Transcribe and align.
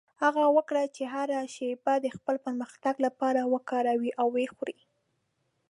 هڅه 0.21 0.45
وکړه 0.57 0.83
چې 0.95 1.03
هره 1.13 1.39
شېبه 1.55 1.93
د 2.01 2.07
خپل 2.15 2.35
پرمختګ 2.45 2.95
لپاره 3.05 3.41
وکاروې 3.53 4.11
او 4.21 4.27
وخورې. 4.35 4.77